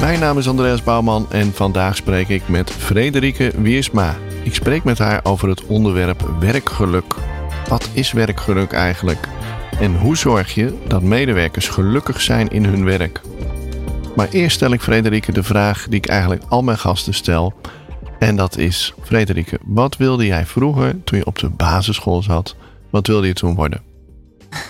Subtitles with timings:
[0.00, 4.16] Mijn naam is Andreas Bouwman en vandaag spreek ik met Frederike Wiersma.
[4.42, 7.14] Ik spreek met haar over het onderwerp werkgeluk.
[7.68, 9.28] Wat is werkgeluk eigenlijk?
[9.80, 13.20] En hoe zorg je dat medewerkers gelukkig zijn in hun werk?
[14.16, 17.54] Maar eerst stel ik Frederike de vraag die ik eigenlijk al mijn gasten stel.
[18.18, 22.56] En dat is, Frederike, wat wilde jij vroeger toen je op de basisschool zat?
[22.90, 23.82] Wat wilde je toen worden?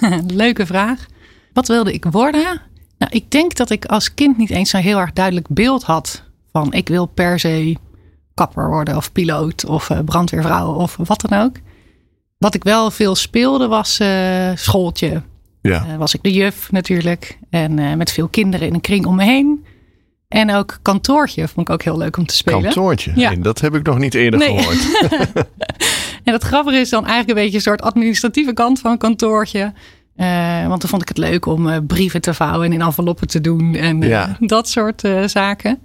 [0.26, 1.06] Leuke vraag.
[1.52, 2.60] Wat wilde ik worden?
[2.98, 6.22] Nou, ik denk dat ik als kind niet eens zo'n heel erg duidelijk beeld had
[6.52, 7.76] van ik wil per se
[8.34, 11.56] kapper worden of piloot of uh, brandweervrouw of wat dan ook.
[12.38, 15.22] Wat ik wel veel speelde was uh, schooltje.
[15.62, 15.86] Ja.
[15.86, 19.24] Uh, was ik de juf natuurlijk en met veel kinderen in een kring om me
[19.24, 19.64] heen.
[20.28, 22.62] En ook kantoortje vond ik ook heel leuk om te spelen.
[22.62, 23.12] Kantoortje?
[23.14, 23.28] Ja.
[23.28, 24.58] Nee, dat heb ik nog niet eerder nee.
[24.58, 25.02] gehoord.
[26.24, 29.72] en het grappige is dan eigenlijk een beetje een soort administratieve kant van kantoortje.
[30.18, 33.26] Uh, want dan vond ik het leuk om uh, brieven te vouwen en in enveloppen
[33.26, 34.36] te doen en ja.
[34.40, 35.78] dat soort zaken.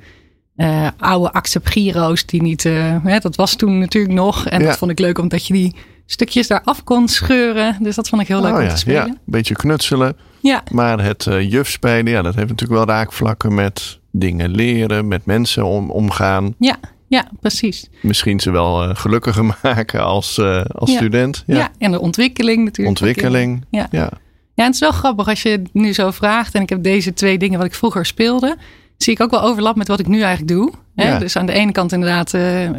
[0.97, 4.45] oude acceptgiro's die niet, hè, dat was toen natuurlijk nog.
[4.45, 4.65] En ja.
[4.65, 7.77] dat vond ik leuk omdat je die stukjes daar af kon scheuren.
[7.79, 8.69] Dus dat vond ik heel leuk oh, om ja.
[8.69, 9.05] te spelen.
[9.05, 10.17] Ja, een beetje knutselen.
[10.39, 10.63] Ja.
[10.71, 15.65] Maar het juf spelen, ja, dat heeft natuurlijk wel raakvlakken met dingen leren, met mensen
[15.65, 16.55] om, omgaan.
[16.59, 16.77] Ja,
[17.13, 17.89] ja, precies.
[18.01, 20.97] Misschien ze wel uh, gelukkiger maken als, uh, als ja.
[20.97, 21.43] student.
[21.47, 21.57] Ja.
[21.57, 22.99] ja, en de ontwikkeling natuurlijk.
[22.99, 23.87] Ontwikkeling, ja.
[23.91, 24.09] ja.
[24.53, 26.55] Ja, het is wel grappig als je het nu zo vraagt.
[26.55, 28.57] En ik heb deze twee dingen wat ik vroeger speelde.
[28.97, 30.71] Zie ik ook wel overlap met wat ik nu eigenlijk doe.
[30.95, 31.07] Hè?
[31.07, 31.19] Ja.
[31.19, 32.71] Dus aan de ene kant inderdaad uh, uh,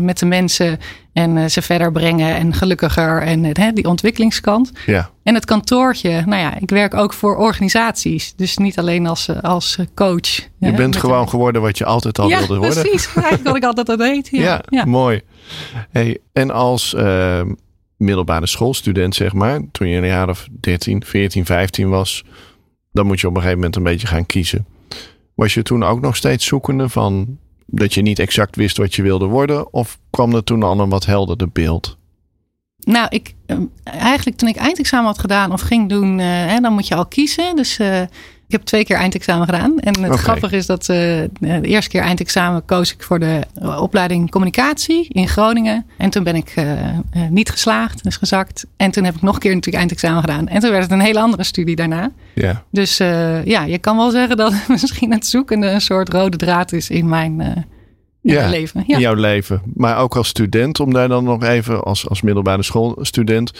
[0.00, 0.78] met de mensen
[1.12, 4.72] en ze verder brengen en gelukkiger en die ontwikkelingskant.
[4.86, 5.10] Ja.
[5.22, 8.34] En het kantoortje, nou ja, ik werk ook voor organisaties.
[8.36, 10.48] Dus niet alleen als, als coach.
[10.58, 12.82] Je bent gewoon geworden wat je altijd al ja, wilde worden.
[12.82, 13.06] precies.
[13.14, 14.28] Eigenlijk wat ik altijd al deed.
[14.30, 14.84] Ja, ja, ja.
[14.84, 15.20] mooi.
[15.90, 17.52] Hey, en als ehm,
[17.96, 22.24] middelbare schoolstudent, zeg maar, toen je een jaar of 13, 14, 15 was,
[22.92, 24.66] dan moet je op een gegeven moment een beetje gaan kiezen.
[25.34, 29.02] Was je toen ook nog steeds zoekende van dat je niet exact wist wat je
[29.02, 29.72] wilde worden?
[29.72, 31.96] Of kwam er toen al een wat helderder beeld?
[32.78, 33.34] Nou, ik,
[33.84, 37.56] eigenlijk toen ik eindexamen had gedaan of ging doen, hè, dan moet je al kiezen.
[37.56, 38.00] Dus uh,
[38.54, 39.78] ik heb twee keer eindexamen gedaan.
[39.78, 40.96] En het grappige is dat uh,
[41.38, 43.40] de eerste keer eindexamen koos ik voor de
[43.78, 45.86] opleiding communicatie in Groningen.
[45.98, 46.54] En toen ben ik
[47.30, 48.66] niet geslaagd, dus gezakt.
[48.76, 50.48] En toen heb ik nog een keer natuurlijk eindexamen gedaan.
[50.48, 52.10] En toen werd het een hele andere studie daarna.
[52.34, 52.62] Ja.
[52.70, 52.96] Dus
[53.44, 57.08] ja, je kan wel zeggen dat misschien het zoekende een soort rode draad is in
[57.08, 58.84] mijn in ja, leven.
[58.86, 59.62] in jouw leven.
[59.74, 63.52] Maar ook als student, om daar dan nog even als, als middelbare schoolstudent,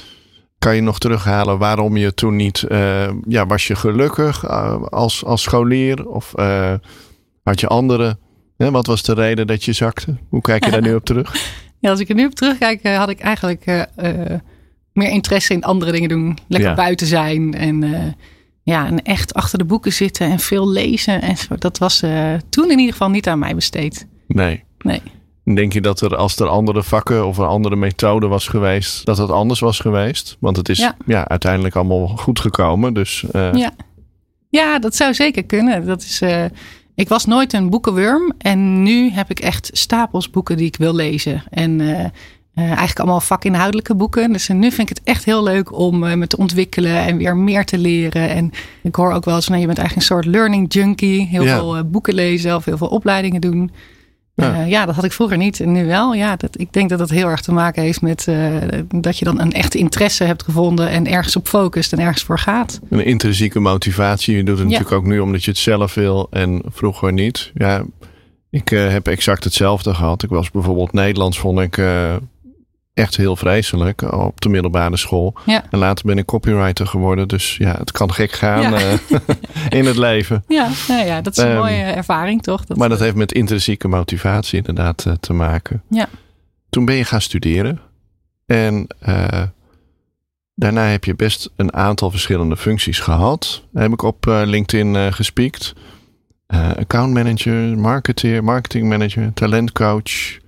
[0.65, 5.25] kan je nog terughalen waarom je toen niet, uh, ja, was je gelukkig uh, als,
[5.25, 6.75] als scholier of uh,
[7.43, 8.19] had je andere,
[8.57, 10.17] hè, wat was de reden dat je zakte?
[10.29, 11.33] Hoe kijk je daar nu op terug?
[11.79, 13.65] Ja, als ik er nu op terugkijk, had ik eigenlijk
[14.93, 16.39] meer interesse in andere dingen doen.
[16.49, 16.75] Lekker Ja.
[16.77, 18.15] buiten zijn en
[18.63, 21.23] ja, en echt achter de boeken zitten en veel lezen.
[21.23, 21.57] En zo.
[21.59, 21.99] Dat was
[22.49, 24.07] toen in ieder geval niet aan mij besteed.
[24.27, 24.65] Nee.
[24.79, 25.03] Nee.
[25.45, 29.19] Denk je dat er als er andere vakken of een andere methode was geweest, dat
[29.19, 30.37] het anders was geweest?
[30.41, 31.29] Want het is ja, Ja.
[31.29, 32.95] uiteindelijk allemaal goed gekomen.
[32.95, 33.71] Dus uh, Ja.
[34.49, 35.87] ja, dat zou zeker kunnen.
[35.87, 36.45] Dat is, uh,
[36.95, 38.33] ik was nooit een boekenwurm.
[38.39, 41.43] En nu heb ik echt stapels boeken die ik wil lezen.
[41.51, 41.99] En uh,
[42.55, 44.33] eigenlijk allemaal vakinhoudelijke boeken.
[44.33, 47.65] Dus nu vind ik het echt heel leuk om me te ontwikkelen en weer meer
[47.65, 48.29] te leren.
[48.29, 48.51] En
[48.83, 51.27] ik hoor ook wel eens, nou, je bent eigenlijk een soort learning junkie.
[51.27, 51.57] Heel Ja.
[51.59, 53.71] veel boeken lezen of heel veel opleidingen doen.
[54.37, 54.55] Ja.
[54.55, 54.65] Ja.
[54.65, 56.15] ja, dat had ik vroeger niet en nu wel.
[56.15, 58.47] Ja, dat, ik denk dat dat heel erg te maken heeft met uh,
[58.89, 62.39] dat je dan een echte interesse hebt gevonden en ergens op focust en ergens voor
[62.39, 62.81] gaat.
[62.91, 64.37] Een intrinsieke motivatie.
[64.37, 64.73] Je doet het Ja.
[64.79, 67.51] natuurlijk ook nu omdat je het zelf wil en vroeger niet.
[67.55, 67.85] Ja,
[68.51, 70.23] ik uh, heb exact hetzelfde gehad.
[70.23, 71.77] Ik was bijvoorbeeld Nederlands, vond ik
[72.95, 75.35] echt heel vreselijk op de middelbare school.
[75.47, 75.65] Ja.
[75.71, 77.29] En later ben ik copywriter geworden.
[77.29, 78.81] Dus ja, het kan gek gaan Ja.
[78.93, 78.93] uh,
[79.79, 80.45] in het leven.
[80.49, 82.65] Ja, nou ja, dat is een Ehm, mooie ervaring toch?
[82.65, 85.83] Dat, Maar dat heeft met intrinsieke motivatie inderdaad uh, te maken.
[85.91, 86.09] Ja.
[86.71, 87.81] Toen ben je gaan studeren.
[88.47, 89.43] En uh,
[90.55, 93.63] daarna heb je best een aantal verschillende functies gehad.
[93.73, 95.73] Heb ik op LinkedIn gespiekt.
[96.79, 100.39] Account manager, marketeer, marketing manager, talentcoach,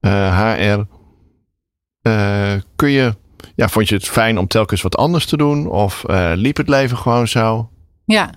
[0.00, 0.80] HR.
[2.06, 3.14] Uh, kun je,
[3.54, 5.68] ja, vond je het fijn om telkens wat anders te doen?
[5.70, 7.70] Of uh, liep het leven gewoon zo?
[8.04, 8.30] Ja.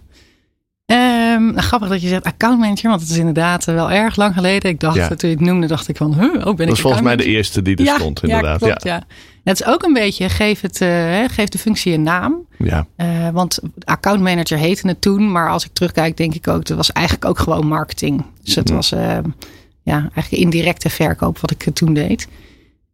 [0.91, 4.69] Um, grappig dat je zegt accountmanager, want het is inderdaad wel erg lang geleden.
[4.69, 5.07] Ik dacht, ja.
[5.07, 7.15] toen je het noemde, dacht ik van, huh, oh, ben ik Dat was volgens mij
[7.15, 8.59] de eerste die er ja, stond, inderdaad.
[8.59, 9.03] Ja, klopt, ja.
[9.43, 12.47] Het is ook een beetje, geef, het, uh, geef de functie een naam.
[12.57, 12.87] Ja.
[12.97, 16.91] Uh, want accountmanager heette het toen, maar als ik terugkijk, denk ik ook, het was
[16.91, 18.25] eigenlijk ook gewoon marketing.
[18.43, 19.17] Dus het was uh,
[19.83, 22.27] ja, eigenlijk indirecte verkoop wat ik toen deed.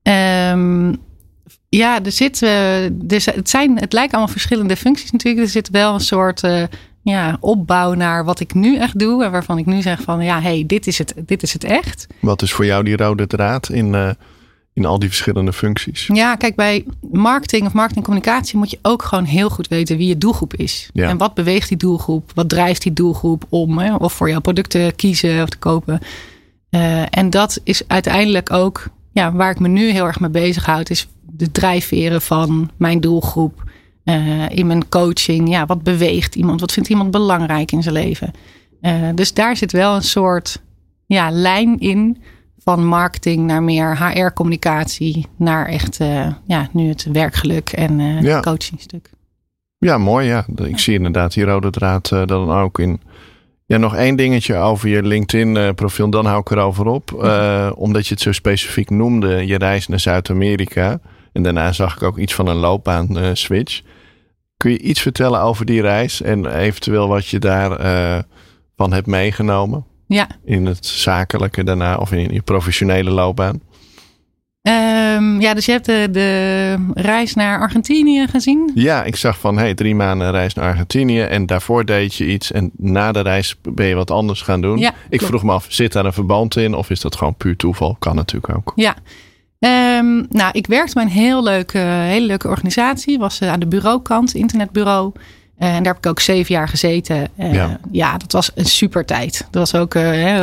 [0.03, 0.95] Um,
[1.69, 5.45] ja, er zit, er, het, zijn, het lijken allemaal verschillende functies natuurlijk.
[5.45, 6.41] Er zit wel een soort
[7.03, 9.23] ja, opbouw naar wat ik nu echt doe.
[9.23, 12.07] En waarvan ik nu zeg van ja, hey, dit is het, dit is het echt.
[12.19, 14.09] Wat is voor jou die rode draad in, uh,
[14.73, 16.09] in al die verschillende functies?
[16.13, 20.17] Ja, kijk, bij marketing of marketingcommunicatie moet je ook gewoon heel goed weten wie je
[20.17, 20.89] doelgroep is.
[20.93, 21.09] Ja.
[21.09, 22.31] En wat beweegt die doelgroep?
[22.35, 23.77] Wat drijft die doelgroep om?
[23.77, 23.95] Hè?
[23.95, 25.99] Of voor jouw producten kiezen of te kopen.
[26.69, 30.89] Uh, en dat is uiteindelijk ook ja, waar ik me nu heel erg mee bezighoud.
[30.89, 33.63] Is de drijfveren van mijn doelgroep.
[34.05, 35.49] Uh, in mijn coaching.
[35.49, 36.59] Ja, wat beweegt iemand?
[36.59, 38.31] Wat vindt iemand belangrijk in zijn leven?
[38.81, 40.61] Uh, dus daar zit wel een soort
[41.05, 42.17] ja, lijn in
[42.57, 48.39] van marketing naar meer HR-communicatie, naar echt uh, ja, nu het werkgeluk en ja.
[48.39, 49.09] coachingstuk.
[49.77, 50.27] Ja, mooi.
[50.27, 50.45] Ja.
[50.55, 53.01] Ik zie inderdaad die rode draad dan ook in.
[53.73, 57.13] Ja, nog één dingetje over je LinkedIn-profiel, dan hou ik erover op.
[57.75, 60.99] omdat je het zo specifiek noemde, je reis naar Zuid-Amerika.
[61.31, 63.81] En daarna zag ik ook iets van een loopbaan-switch.
[64.57, 68.19] Kun je iets vertellen over die reis en eventueel wat je daarvan uh,
[68.75, 69.85] van hebt meegenomen?
[70.07, 70.27] Ja.
[70.45, 73.61] In het zakelijke daarna of in je professionele loopbaan?
[74.67, 78.71] Um, ja, dus je hebt de, de, reis naar Argentinië gezien?
[78.75, 82.51] Ja, ik zag van hey, drie maanden reis naar Argentinië en daarvoor deed je iets
[82.51, 84.77] en na de reis ben je wat anders gaan doen.
[84.77, 87.55] Ja, ik vroeg me af, zit daar een verband in of is dat gewoon puur
[87.55, 87.95] toeval?
[87.99, 88.71] Kan natuurlijk ook.
[88.75, 88.95] Ja,
[89.99, 93.19] Um, nou, ik werkte bij een heel leuke, hele leuke organisatie.
[93.19, 95.11] Was uh, aan de bureaukant, internetbureau.
[95.15, 97.27] Uh, en daar heb ik ook zeven jaar gezeten.
[97.39, 97.79] Uh, ja.
[97.91, 98.17] ja.
[98.17, 99.47] dat was een super tijd.
[99.51, 99.93] Dat was ook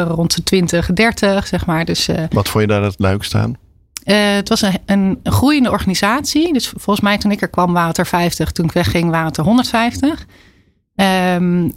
[0.09, 1.85] rond de 20, 30, zeg maar.
[1.85, 3.57] Dus, Wat vond je daar het leukste aan?
[4.05, 6.52] Het was een, een, groeiende organisatie.
[6.52, 8.52] Dus volgens mij toen ik er kwam waren het er 50.
[8.52, 10.26] Toen ik wegging waren het er 150.
[10.94, 11.73] Um,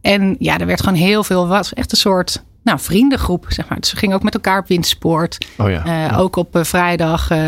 [0.00, 1.46] en ja, er werd gewoon heel veel.
[1.46, 3.80] was echt een soort nou, vriendengroep, zeg maar.
[3.80, 5.46] Dus we gingen ook met elkaar op windsport.
[5.56, 7.38] Oh ja, uh, Ook op uh, vrijdag, uh,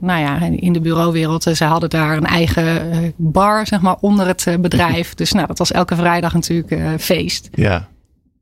[0.00, 1.42] nou ja, in de bureauwereld.
[1.42, 5.14] ze hadden daar een eigen bar, zeg maar, onder het bedrijf.
[5.20, 7.48] dus nou, dat was elke vrijdag natuurlijk feest.
[7.52, 7.88] Ja.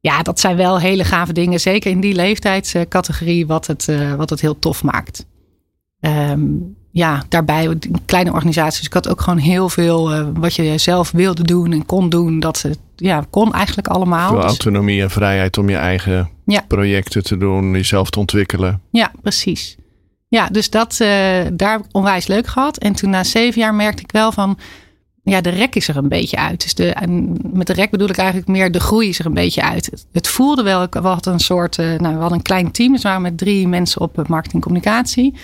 [0.02, 1.60] Ja, dat zijn wel hele gave dingen.
[1.60, 5.26] Zeker in die leeftijdscategorie, wat het, wat het heel tof maakt.
[6.00, 8.76] Um, ja, daarbij een kleine organisaties.
[8.76, 12.08] Dus ik had ook gewoon heel veel uh, wat je zelf wilde doen en kon
[12.08, 12.40] doen.
[12.40, 14.28] Dat het ja, kon eigenlijk allemaal.
[14.28, 16.64] Veel dus, autonomie en vrijheid om je eigen ja.
[16.69, 18.81] projecten te doen, jezelf te ontwikkelen.
[18.90, 19.76] Ja, precies.
[20.28, 21.08] Ja, dus dat uh,
[21.52, 22.78] daar heb ik onwijs leuk gehad.
[22.78, 24.58] En toen na zeven jaar merkte ik wel van.
[25.25, 26.63] Ja, de rek is er een beetje uit.
[26.63, 29.35] Dus de, en met de rek bedoel ik eigenlijk meer de groei is er een
[29.35, 30.05] beetje uit.
[30.13, 32.93] Het, voelde wel, ik had een soort, uh, nou, we hadden een klein team.
[32.93, 35.35] Dus we waren met drie mensen op marketing communicatie.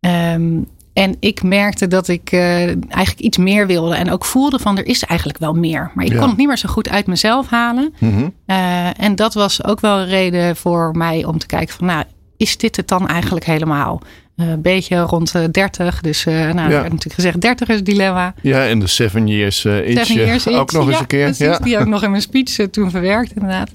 [0.00, 3.94] Um, en ik merkte dat ik uh, eigenlijk iets meer wilde.
[3.94, 5.90] En ook voelde van er is eigenlijk wel meer.
[5.94, 6.18] Maar ik Ja.
[6.18, 7.94] kon het niet meer zo goed uit mezelf halen.
[7.98, 8.28] Mhm.
[8.46, 12.04] Uh, en dat was ook wel een reden voor mij om te kijken van nou,
[12.36, 14.00] is dit het dan eigenlijk helemaal?
[14.40, 16.00] Uh, een beetje rond de 30.
[16.00, 18.34] Dus uh, nou, er werd natuurlijk gezegd 30 is dilemma.
[18.42, 20.72] Ja, en de Seven Years uh, Itch Seven years ook itch.
[20.72, 21.24] nog eens Ja, een keer.
[21.24, 21.58] Precies, Ja.
[21.58, 23.70] die ook nog in mijn speech uh, toen verwerkt inderdaad.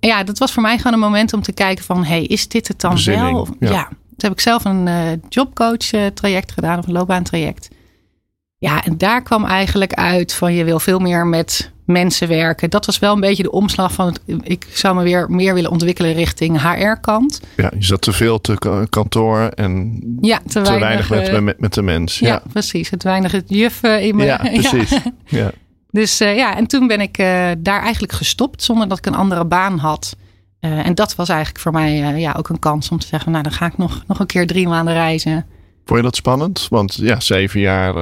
[0.00, 2.04] Ja, dat was voor mij gewoon een moment om te kijken van...
[2.04, 3.48] hey, is dit het dan Bezinning, wel?
[3.60, 3.70] Ja.
[3.70, 3.84] ja.
[3.88, 4.88] Toen heb ik zelf een
[5.28, 7.68] jobcoach traject gedaan of een loopbaantraject.
[8.66, 12.70] Ja, en daar kwam eigenlijk uit van je wil veel meer met mensen werken.
[12.70, 15.70] Dat was wel een beetje de omslag van het, ik zou me weer meer willen
[15.70, 17.40] ontwikkelen richting HR-kant.
[17.56, 21.38] Ja, je zat te veel te ka- kantoor en Ja, te, te weinig met, eh,
[21.40, 22.18] met, met de mens.
[22.18, 22.90] ja, Ja, precies.
[22.90, 24.24] Het weinig het juf eh, in me.
[24.32, 24.98] ja, precies.
[25.24, 25.50] Ja.
[25.90, 27.26] Dus uh, ja, en toen ben ik uh,
[27.58, 30.16] daar eigenlijk gestopt zonder dat ik een andere baan had.
[30.60, 33.42] Uh, en dat was eigenlijk voor mij ja, ook een kans om te zeggen, nou
[33.42, 35.46] dan ga ik nog, nog een keer drie maanden reizen.
[35.84, 36.66] Vond je dat spannend?
[36.70, 37.94] Want ja, zeven jaar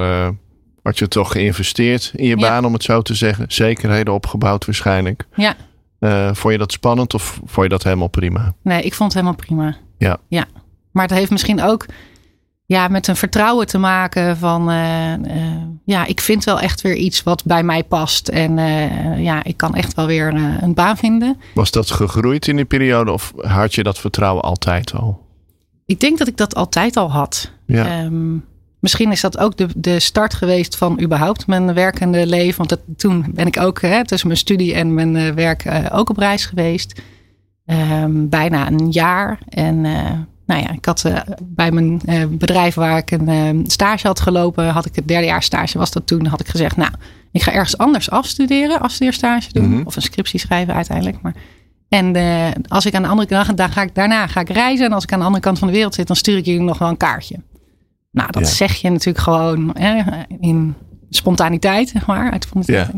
[0.85, 2.47] had je toch geïnvesteerd in je Ja.
[2.49, 3.45] baan, om het zo te zeggen.
[3.47, 5.25] Zekerheden opgebouwd waarschijnlijk.
[5.35, 5.55] Ja,
[5.99, 8.53] Uh, vond je dat spannend of vond je dat helemaal prima?
[8.61, 9.75] nee, ik vond het helemaal prima.
[9.97, 10.17] Ja.
[10.27, 10.45] ja.
[10.91, 11.85] Maar het heeft misschien ook
[12.65, 15.33] ja, met een vertrouwen te maken van, uh, uh,
[15.85, 18.27] ja, ik vind wel echt weer iets wat bij mij past.
[18.27, 21.37] En uh, ja, ik kan echt wel weer een baan vinden.
[21.53, 25.23] Was dat gegroeid in die periode of had je dat vertrouwen altijd al?
[25.85, 27.51] Ik denk dat ik dat altijd al had.
[27.65, 28.03] Ja.
[28.03, 28.45] Um,
[28.85, 32.57] misschien is dat ook de, de start geweest van überhaupt mijn werkende leven.
[32.57, 35.85] Want dat, toen ben ik ook hè, tussen mijn studie en mijn uh, werk uh,
[35.91, 37.01] ook op reis geweest.
[37.65, 39.39] Um, bijna een jaar.
[39.49, 39.93] En uh,
[40.45, 41.11] nou ja, ik had
[41.43, 45.77] bij mijn bedrijf waar ik een stage had gelopen, had ik het derde jaar stage
[45.77, 46.91] was dat toen, had ik gezegd, nou,
[47.31, 51.21] ik ga ergens anders afstuderen, afstudeerstage doen, mm of een scriptie schrijven uiteindelijk.
[51.21, 51.33] Maar
[51.89, 52.15] en
[52.67, 54.85] als ik aan de andere kant, dan ga ik daarna ga ik reizen.
[54.85, 56.61] En als ik aan de andere kant van de wereld zit, dan stuur ik jullie
[56.61, 57.35] nog wel een kaartje.
[58.15, 60.01] Nou, dat zeg je natuurlijk gewoon hè,
[60.39, 60.75] in
[61.09, 62.31] spontaniteit, zeg maar.
[62.31, 62.89] Uit ja.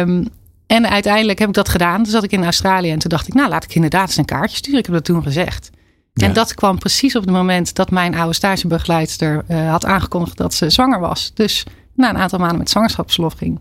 [0.00, 0.28] Um,
[0.66, 2.02] en uiteindelijk heb ik dat gedaan.
[2.02, 4.24] Toen zat ik in Australië en toen dacht ik, nou laat ik inderdaad eens een
[4.24, 4.78] kaartje sturen.
[4.78, 5.70] Ik heb dat toen gezegd.
[6.14, 10.54] En dat kwam precies op het moment dat mijn oude stagebegeleidster uh, had aangekondigd dat
[10.54, 11.30] ze zwanger was.
[11.34, 11.64] Dus
[11.94, 13.60] na een aantal maanden met zwangerschapsverlof ging.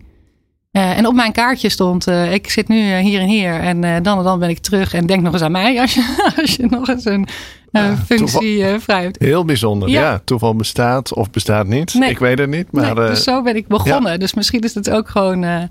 [0.76, 4.18] Uh, en op mijn kaartje stond, uh, ik zit nu hier en hier en dan
[4.18, 6.66] en dan ben ik terug en denk nog eens aan mij als je, als je
[6.70, 7.28] nog eens een
[7.72, 9.20] ja, functie uh, vrij hebt.
[9.20, 9.90] Heel bijzonder.
[9.90, 10.22] Ja.
[10.24, 11.94] toeval bestaat of bestaat niet.
[11.94, 12.10] Nee.
[12.10, 12.72] Ik weet het niet.
[12.72, 14.20] Maar, nee, dus zo ben ik begonnen.
[14.20, 15.70] Dus misschien is het ook gewoon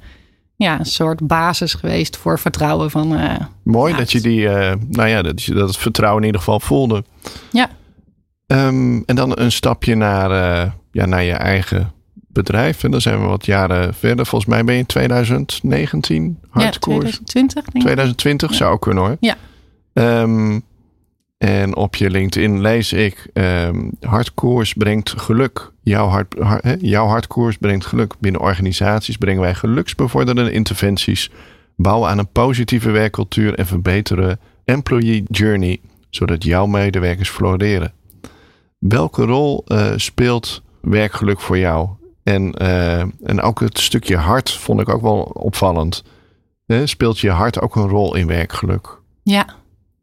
[0.56, 3.18] ja, een soort basis geweest voor vertrouwen van.
[3.62, 4.48] Mooi dat je die,
[4.88, 7.04] nou ja, dat je dat het vertrouwen in ieder geval voelde.
[7.52, 7.70] Ja.
[8.46, 10.30] Um, en dan een stapje naar,
[10.92, 11.93] ja, naar je eigen
[12.34, 12.84] bedrijf.
[12.84, 14.26] En dan zijn we wat jaren verder.
[14.26, 17.06] Volgens mij ben je in 2019 hardcore.
[17.06, 17.82] Ja, 2020.
[17.82, 18.56] 2020 ja.
[18.56, 19.16] zou kunnen hoor.
[19.20, 19.36] Ja.
[19.92, 20.62] Um,
[21.38, 25.72] en op je LinkedIn lees ik: um, hardkoers brengt geluk.
[25.82, 28.14] Jouw, hard, hard, jouw hardkoers brengt geluk.
[28.18, 31.30] Binnen organisaties brengen wij geluksbevorderende interventies.
[31.76, 37.92] Bouwen aan een positieve werkcultuur en verbeteren employee journey, zodat jouw medewerkers floreren.
[38.78, 41.88] Welke rol uh, speelt werkgeluk voor jou?
[42.24, 46.02] En, uh, en ook het stukje hart vond ik ook wel opvallend.
[46.84, 49.00] Speelt je hart ook een rol in werkgeluk?
[49.22, 49.46] Ja,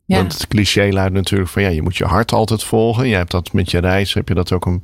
[0.05, 3.07] want het cliché luidt natuurlijk van ja, je moet je hart altijd volgen.
[3.07, 4.83] Je hebt dat met je reis, heb je dat ook een,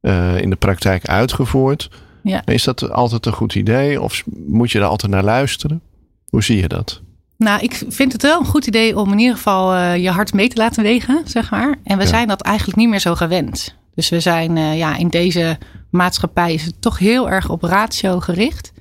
[0.00, 1.90] uh, in de praktijk uitgevoerd.
[2.22, 2.46] Ja.
[2.46, 5.82] Is dat altijd een goed idee of moet je er altijd naar luisteren?
[6.28, 7.00] Hoe zie je dat?
[7.36, 10.32] Nou, ik vind het wel een goed idee om in ieder geval uh, je hart
[10.32, 11.78] mee te laten wegen, zeg maar.
[11.84, 13.76] En we zijn dat eigenlijk niet meer zo gewend.
[13.94, 15.58] Dus we zijn uh, ja, in deze
[15.92, 18.72] maatschappij is het toch heel erg op ratio gericht.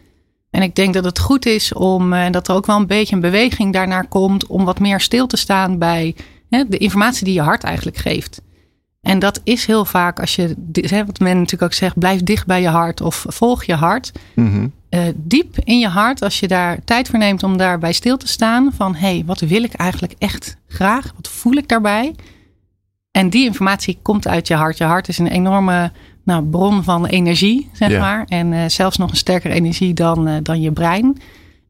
[0.50, 3.15] En ik denk dat het goed is om, en dat er ook wel een beetje
[3.15, 6.15] een beweging daarnaar komt, om wat meer stil te staan bij
[6.50, 8.41] hè, de informatie die je hart eigenlijk geeft.
[9.01, 10.56] En dat is heel vaak als je,
[11.06, 14.12] wat men natuurlijk ook zegt, blijf dicht bij je hart of volg je hart.
[14.36, 14.68] Mhm.
[14.89, 18.27] uh, diep in je hart, als je daar tijd voor neemt om daarbij stil te
[18.27, 21.12] staan, van hé, hey, wat wil ik eigenlijk echt graag?
[21.15, 22.15] Wat voel ik daarbij?
[23.12, 24.77] En die informatie komt uit je hart.
[24.77, 25.91] Je hart is een enorme
[26.24, 28.25] nou, bron van energie, zeg maar.
[28.27, 31.22] En uh, zelfs nog een sterkere energie dan, uh, dan je brein.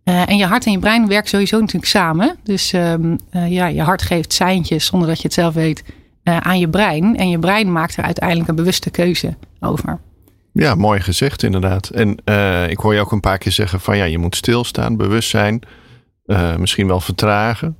[0.05, 2.37] Uh, en je hart en je brein werken sowieso natuurlijk samen.
[2.43, 5.83] Dus um, ja, je hart geeft seintjes zonder dat je het zelf weet
[6.23, 7.17] aan je brein.
[7.17, 9.99] En je brein maakt er uiteindelijk een bewuste keuze over.
[10.53, 11.89] Ja, mooi gezegd inderdaad.
[11.89, 12.09] En
[12.69, 15.61] ik hoor je ook een paar keer zeggen van ja, je moet stilstaan, bewust zijn.
[16.57, 17.77] misschien wel vertragen.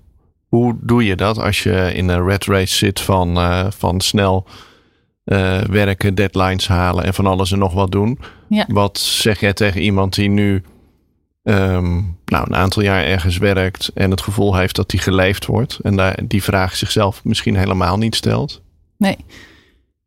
[0.51, 3.37] Hoe doe je dat als je in een red race zit van,
[3.73, 4.47] van snel
[5.25, 8.19] uh, werken, deadlines halen en van alles en nog wat doen.
[8.49, 8.65] Ja.
[8.67, 10.63] Wat zeg jij tegen iemand die nu
[11.43, 15.79] um, nou, een aantal jaar ergens werkt en het gevoel heeft dat hij geleefd wordt
[15.83, 18.61] en daar, die vraag zichzelf misschien helemaal niet stelt?
[18.97, 19.17] Nee.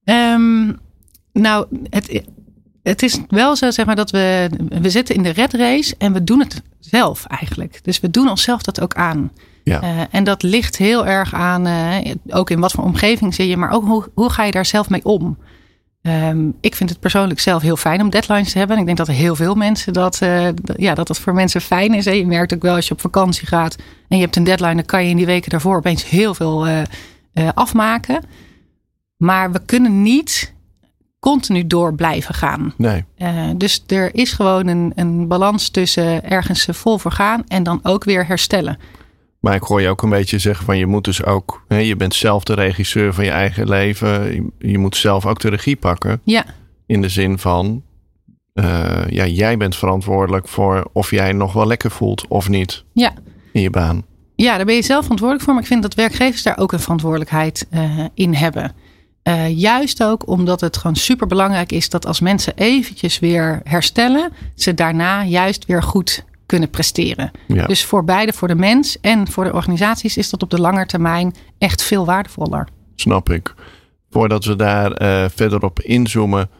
[0.04, 0.78] Um,
[1.32, 2.22] nou, het,
[2.82, 6.12] het is wel zo zeg maar dat we, we zitten in de red race en
[6.12, 7.80] we doen het zelf eigenlijk.
[7.82, 9.32] Dus we doen onszelf dat ook aan.
[9.64, 9.83] Ja.
[9.83, 11.97] Uh, en dat ligt heel erg aan, uh,
[12.28, 14.88] ook in wat voor omgeving zit je, maar ook hoe, hoe ga je daar zelf
[14.88, 15.38] mee om?
[16.02, 18.76] Um, ik vind het persoonlijk zelf heel fijn om deadlines te hebben.
[18.76, 21.61] En ik denk dat er heel veel mensen dat, uh, ja, dat dat voor mensen
[21.61, 22.04] fijn is.
[22.04, 22.11] Hè?
[22.11, 23.76] Je merkt ook wel als je op vakantie gaat
[24.09, 26.66] en je hebt een deadline, dan kan je in die weken daarvoor opeens heel veel
[27.54, 28.23] afmaken.
[29.16, 30.54] Maar we kunnen niet
[31.21, 32.75] continu door blijven gaan.
[32.76, 33.04] Nee.
[33.56, 38.04] dus er is gewoon een, een balans tussen ergens vol voor gaan en dan ook
[38.04, 38.78] weer herstellen.
[39.44, 41.96] Maar ik hoor je ook een beetje zeggen van je moet dus ook, hè, je
[41.96, 44.52] bent zelf de regisseur van je eigen leven.
[44.58, 46.20] Je, moet zelf ook de regie pakken.
[46.22, 46.44] Ja.
[46.86, 47.82] In de zin van,
[48.54, 52.84] uh, ja, jij bent verantwoordelijk voor of jij nog wel lekker voelt of niet.
[52.92, 53.12] Ja.
[53.52, 54.04] In je baan.
[54.34, 55.54] Ja, daar ben je zelf verantwoordelijk voor.
[55.54, 58.72] Maar ik vind dat werkgevers daar ook een verantwoordelijkheid uh, in hebben.
[59.24, 64.32] Uh, juist ook omdat het gewoon super belangrijk is dat als mensen eventjes weer herstellen,
[64.54, 67.30] ze daarna juist weer goed kunnen presteren.
[67.48, 67.66] Ja.
[67.66, 70.86] Dus voor beide, voor de mens en voor de organisaties, is dat op de lange
[70.86, 72.68] termijn echt veel waardevoller.
[72.94, 73.54] Snap ik.
[74.10, 76.50] Voordat we daar uh, verder op inzoomen,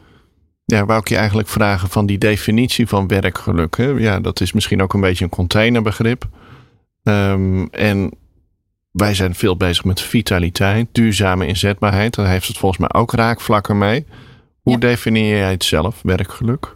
[0.65, 3.77] ja, wou ik je eigenlijk vragen van die definitie van werkgeluk.
[3.77, 3.85] Hè?
[3.85, 6.27] Ja, dat is misschien ook een beetje een containerbegrip.
[7.03, 8.11] Um, en
[8.91, 12.15] wij zijn veel bezig met vitaliteit, duurzame inzetbaarheid.
[12.15, 14.05] Daar heeft het volgens mij ook raakvlakken mee.
[14.61, 14.79] Hoe ja.
[14.79, 16.75] definieer jij het zelf, werkgeluk?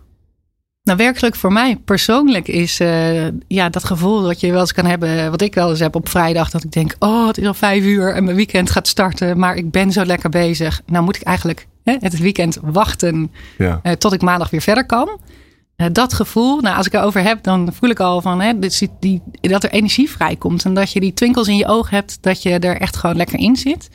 [0.89, 4.85] Nou, werkelijk voor mij persoonlijk is uh, ja, dat gevoel dat je wel eens kan
[4.85, 7.53] hebben, wat ik wel eens heb op vrijdag, dat ik denk, oh, het is al
[7.53, 10.81] vijf uur en mijn weekend gaat starten, maar ik ben zo lekker bezig.
[10.85, 13.79] Nou moet ik eigenlijk hè, het weekend wachten ja.
[13.83, 15.19] uh, tot ik maandag weer verder kan.
[15.77, 18.81] Uh, dat gevoel, nou, als ik erover heb, dan voel ik al van hè, dus
[18.99, 22.43] die, dat er energie vrijkomt en dat je die twinkels in je oog hebt, dat
[22.43, 23.89] je er echt gewoon lekker in zit.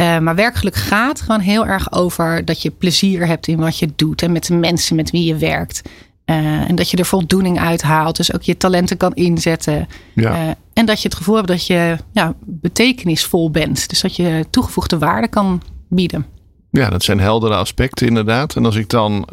[0.00, 3.88] Uh, maar werkelijk gaat gewoon heel erg over dat je plezier hebt in wat je
[3.96, 5.82] doet en met de mensen met wie je werkt.
[6.26, 8.16] Uh, en dat je er voldoening uit haalt.
[8.16, 9.88] Dus ook je talenten kan inzetten.
[10.14, 10.30] Ja.
[10.30, 13.88] Uh, en dat je het gevoel hebt dat je ja, betekenisvol bent.
[13.88, 16.26] Dus dat je toegevoegde waarde kan bieden.
[16.70, 18.56] Ja, dat zijn heldere aspecten inderdaad.
[18.56, 19.26] En als ik dan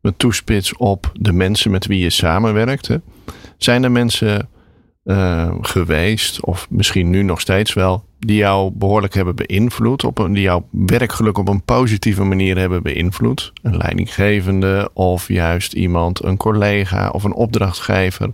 [0.00, 2.88] me toespits op de mensen met wie je samenwerkt.
[2.88, 2.96] Hè,
[3.56, 4.48] zijn er mensen
[5.60, 10.42] geweest, of misschien nu nog steeds wel, die jou behoorlijk hebben beïnvloed, op een, die
[10.42, 13.52] jouw werkgeluk op een positieve manier hebben beïnvloed.
[13.62, 18.32] Een leidinggevende of juist iemand, een collega of een opdrachtgever.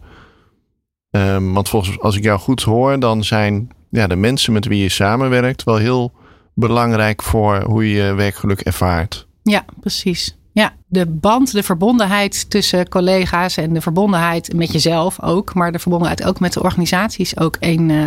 [1.11, 4.83] Um, want volgens als ik jou goed hoor, dan zijn ja, de mensen met wie
[4.83, 6.13] je samenwerkt wel heel
[6.55, 9.27] belangrijk voor hoe je werkgeluk ervaart.
[9.43, 10.37] Ja, precies.
[10.55, 15.79] Ja, de band, de verbondenheid tussen collega's en de verbondenheid met jezelf ook, maar de
[15.79, 18.07] verbondenheid ook met de organisatie is ook een, uh,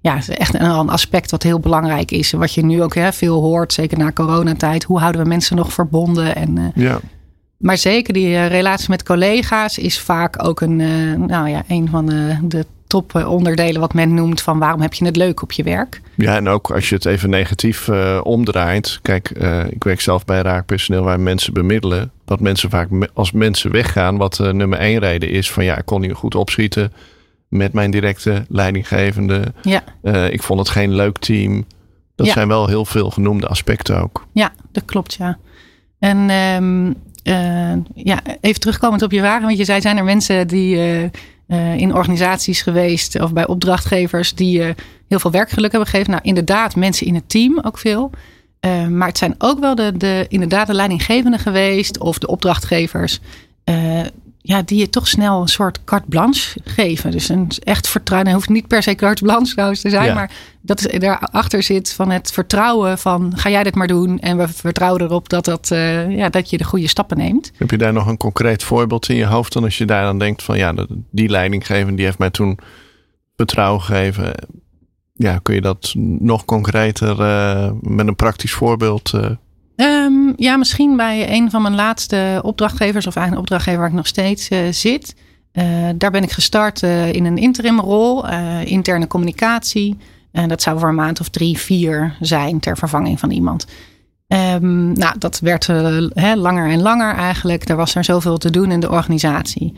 [0.00, 2.32] ja, echt een aspect wat heel belangrijk is.
[2.32, 4.84] Wat je nu ook hè, veel hoort, zeker na coronatijd.
[4.84, 6.36] Hoe houden we mensen nog verbonden?
[6.36, 7.00] En, uh, ja.
[7.56, 10.76] Maar zeker die uh, relatie met collega's is vaak ook een,
[11.26, 15.16] nou ja, een van de, de toponderdelen wat men noemt van waarom heb je het
[15.16, 16.00] leuk op je werk.
[16.14, 17.88] Ja, en ook als je het even negatief
[18.22, 18.98] omdraait.
[19.02, 19.30] Kijk,
[19.70, 22.10] ik werk zelf bij raakpersoneel waar mensen bemiddelen.
[22.24, 26.00] Dat mensen vaak als mensen weggaan, wat nummer één reden is van ja, ik kon
[26.00, 26.92] niet goed opschieten
[27.48, 29.42] met mijn directe leidinggevende.
[29.62, 29.82] Ja.
[30.28, 31.66] Ik vond het geen leuk team.
[32.14, 34.26] Dat zijn wel heel veel genoemde aspecten ook.
[34.32, 35.38] Ja, dat klopt, ja.
[35.98, 36.86] En um,
[37.24, 39.42] uh, ja, even terugkomend op je vraag.
[39.42, 41.10] Want je zei, zijn er mensen die
[41.48, 44.62] uh, in organisaties geweest of bij opdrachtgevers die
[45.08, 46.10] heel veel werkgeluk hebben gegeven?
[46.10, 48.10] Nou, inderdaad, mensen in het team ook veel.
[48.90, 53.20] maar het zijn ook wel de, de, inderdaad de leidinggevenden geweest of de opdrachtgevers
[54.40, 57.10] ja, die je toch snel een soort carte blanche geven.
[57.10, 58.32] Dus een echt vertrouwen.
[58.32, 60.14] hoeft niet per se carte blanche trouwens te zijn.
[60.14, 60.30] Maar
[60.60, 64.18] dat is, daarachter zit van het vertrouwen van ga jij dit maar doen.
[64.18, 67.52] En we vertrouwen erop dat, dat, uh, ja, dat je de goede stappen neemt.
[67.56, 69.52] Heb je daar nog een concreet voorbeeld in je hoofd?
[69.52, 70.74] Dan als je daar dan denkt van ja,
[71.10, 72.58] die leidinggever die heeft mij toen
[73.36, 74.34] vertrouwen gegeven.
[75.12, 79.30] Ja, kun je dat nog concreter uh, met een praktisch voorbeeld uh,
[79.80, 83.94] Um, ja, misschien bij een van mijn laatste opdrachtgevers, of eigenlijk een opdrachtgever waar ik
[83.94, 85.14] nog steeds uh, zit.
[85.52, 88.28] Uh, daar ben ik gestart uh, in een interimrol,
[88.64, 89.96] interne communicatie.
[90.32, 93.66] En dat zou voor een maand of drie, vier zijn ter vervanging van iemand.
[94.26, 95.68] Um, nou, dat werd
[96.34, 97.68] langer en langer eigenlijk.
[97.68, 99.74] Er was er zoveel te doen in de organisatie.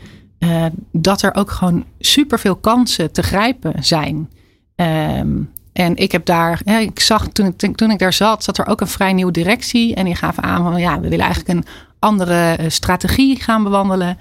[0.91, 4.29] dat er ook gewoon superveel kansen te grijpen zijn.
[4.75, 8.67] Um, en ik heb daar, ik zag toen ik, toen ik daar zat, zat er
[8.67, 9.95] ook een vrij nieuwe directie.
[9.95, 11.65] En die gaven aan van ja, we willen eigenlijk een
[11.99, 14.17] andere eh, strategie gaan bewandelen.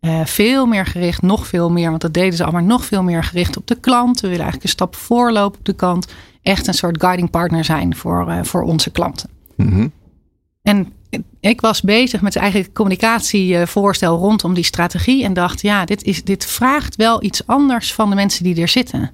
[0.00, 3.24] Uh, veel meer gericht, nog veel meer, want dat deden ze allemaal nog veel meer
[3.24, 4.20] gericht op de klant.
[4.20, 6.12] We willen eigenlijk een stap voorlopen op de kant.
[6.42, 9.30] Echt een soort guiding partner zijn voor, uh, voor onze klanten.
[9.56, 9.92] Mm
[10.62, 10.92] En
[11.40, 15.24] ik was bezig met eigen communicatievoorstel rondom die strategie.
[15.24, 18.68] En dacht, ja, dit, is, dit vraagt wel iets anders van de mensen die er
[18.68, 19.10] zitten.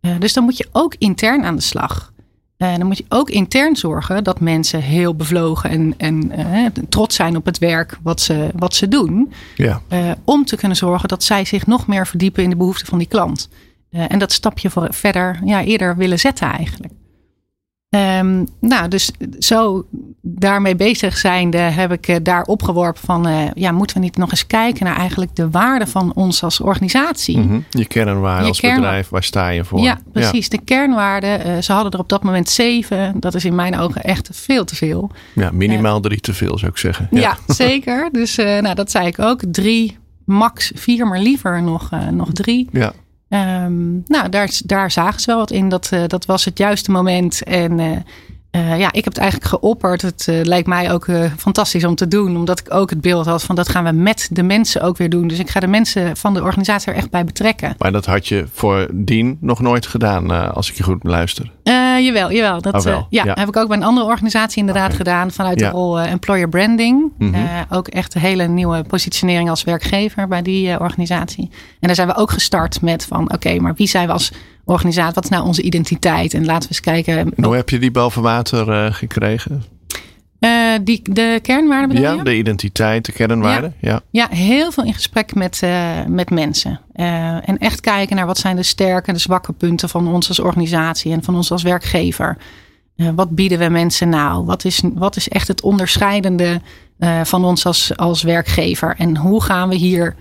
[0.00, 2.12] Uh, dus dan moet je ook intern aan de slag.
[2.58, 7.16] Uh, dan moet je ook intern zorgen dat mensen heel bevlogen en, en uh, trots
[7.16, 9.32] zijn op het werk wat ze, wat ze doen.
[9.56, 9.82] Ja.
[10.24, 13.06] om te kunnen zorgen dat zij zich nog meer verdiepen in de behoeften van die
[13.06, 13.48] klant.
[13.90, 16.92] en dat stapje voor, verder ja, eerder willen zetten eigenlijk.
[17.96, 19.86] Um, nou, dus zo
[20.22, 23.28] daarmee bezig zijnde heb ik uh, daar opgeworpen van...
[23.28, 26.60] Uh, ja, moeten we niet nog eens kijken naar eigenlijk de waarde van ons als
[26.60, 27.38] organisatie?
[27.38, 27.64] Mm -hmm.
[27.70, 29.80] Je kernwaarde als bedrijf, waar sta je voor?
[29.80, 30.48] Ja, precies.
[30.48, 31.40] De kernwaarde.
[31.46, 33.20] Uh, ze hadden er op dat moment zeven.
[33.20, 35.10] Dat is in mijn ogen echt veel te veel.
[35.34, 37.08] Ja, minimaal drie te veel zou ik zeggen.
[37.10, 38.08] Ja, ja zeker.
[38.12, 39.42] Dus nou, dat zei ik ook.
[39.50, 42.68] Drie, max vier, maar liever nog, nog drie.
[42.72, 42.92] Ja.
[43.32, 45.68] Um, nou, daar, daar zagen ze wel wat in.
[45.68, 47.42] Dat, uh, dat was het juiste moment.
[47.42, 47.90] En uh,
[48.56, 50.02] uh, ja, ik heb het eigenlijk geopperd.
[50.02, 52.36] Het lijkt mij ook fantastisch om te doen.
[52.36, 55.10] Omdat ik ook het beeld had van dat gaan we met de mensen ook weer
[55.10, 55.28] doen.
[55.28, 57.74] Dus ik ga de mensen van de organisatie er echt bij betrekken.
[57.78, 61.02] Maar dat had je voor Dien nog nooit gedaan, als ik je goed
[61.70, 62.04] beluister.
[62.04, 62.60] jawel, jawel.
[62.60, 65.30] Dat, oh, ja, heb ik ook bij een andere organisatie inderdaad gedaan.
[65.30, 67.12] Vanuit de rol employer branding.
[67.18, 67.46] Mm -hmm.
[67.68, 71.48] ook echt een hele nieuwe positionering als werkgever bij die organisatie.
[71.52, 74.32] En daar zijn we ook gestart met van oké, maar wie zijn we als
[74.64, 75.14] organisatie?
[75.14, 76.34] Wat is nou onze identiteit?
[76.34, 77.32] En laten we eens kijken.
[77.42, 79.64] hoe heb je die boven water gekregen?
[80.40, 83.74] Uh, die, de kernwaarden bedoel ja, de identiteit, de kernwaarden.
[83.80, 84.26] Ja, ja.
[84.28, 86.80] ja heel veel in gesprek met, uh, met mensen.
[86.94, 90.28] Uh, en echt kijken naar wat zijn de sterke en de zwakke punten van ons
[90.28, 92.36] als organisatie en van ons als werkgever.
[93.14, 94.44] wat bieden we mensen nou?
[94.44, 96.60] Wat is, wat is echt het onderscheidende
[97.22, 98.94] van ons als, als werkgever?
[98.98, 100.14] En hoe gaan we hier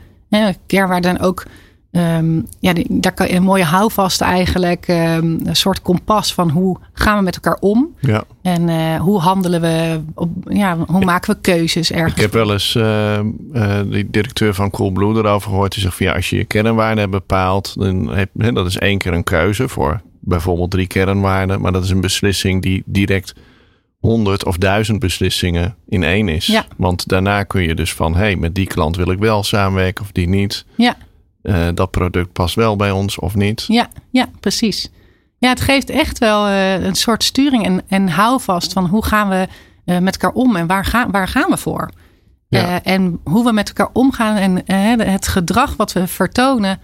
[0.67, 1.45] kernwaarden ook
[1.91, 4.87] Um, ja, daar kan je een mooie houvast eigenlijk.
[4.87, 7.95] Um, een soort kompas van hoe gaan we met elkaar om.
[7.99, 8.23] Ja.
[8.41, 10.01] En uh, hoe handelen we.
[10.13, 12.13] Op, ja, hoe maken we keuzes ergens.
[12.13, 13.21] Ik heb wel eens uh, uh,
[13.89, 15.73] de directeur van Coolblue erover gehoord.
[15.73, 17.73] Die zegt van ja, als je je kernwaarden hebt bepaald.
[17.79, 21.61] Dan heb, hè, dat is één keer een keuze voor bijvoorbeeld drie kernwaarden.
[21.61, 23.33] Maar dat is een beslissing die direct
[23.99, 26.45] honderd of duizend beslissingen in één is.
[26.45, 26.65] Ja.
[26.77, 30.03] Want daarna kun je dus van hé, hey, met die klant wil ik wel samenwerken
[30.03, 30.65] of die niet.
[30.75, 30.95] Ja.
[31.43, 33.65] Uh, dat product past wel bij ons of niet.
[33.67, 34.91] Ja, ja precies.
[35.37, 39.29] Ja, het geeft echt wel uh, een soort sturing en, en houvast van hoe gaan
[39.29, 39.47] we
[39.85, 41.89] uh, met elkaar om en waar, gaan waar gaan we voor?
[42.47, 42.83] Ja.
[42.83, 46.79] en hoe we met elkaar omgaan en het gedrag wat we vertonen,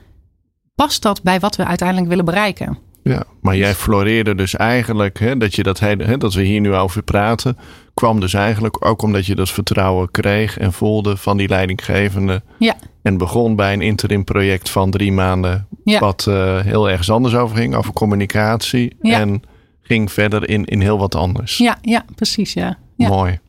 [0.75, 2.77] past dat bij wat we uiteindelijk willen bereiken?
[3.03, 6.73] Ja, maar jij floreerde dus eigenlijk, hè, dat, je dat, hè, dat we hier nu
[6.73, 7.57] over praten,
[7.93, 12.41] kwam dus eigenlijk ook omdat je dat vertrouwen kreeg en voelde van die leidinggevende.
[12.59, 12.75] Ja.
[13.05, 15.99] En begon bij een interim project van drie maanden, ja.
[15.99, 18.95] wat uh, heel ergens anders over ging, over communicatie.
[19.01, 19.19] Ja.
[19.19, 19.41] En
[19.81, 21.57] ging verder in, in heel wat anders.
[21.57, 22.77] Ja, ja precies, ja.
[22.95, 23.07] ja.
[23.07, 23.39] Mooi.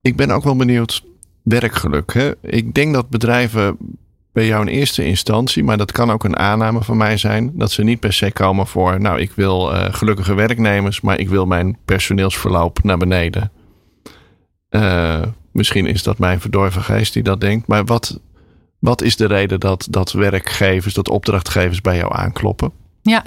[0.00, 1.04] Ik ben ook wel benieuwd,
[1.42, 2.12] werkgeluk.
[2.12, 2.32] Hè?
[2.40, 3.76] Ik denk dat bedrijven
[4.32, 7.70] bij jou in eerste instantie, maar dat kan ook een aanname van mij zijn, dat
[7.70, 11.46] ze niet per se komen voor, nou, ik wil uh, gelukkige werknemers, maar ik wil
[11.46, 13.52] mijn personeelsverloop naar beneden.
[14.70, 18.20] Uh, misschien is dat mijn verdorven geest die dat denkt, maar wat,
[18.84, 22.70] wat is de reden dat, dat werkgevers, dat opdrachtgevers bij jou aankloppen?
[23.02, 23.22] Ja,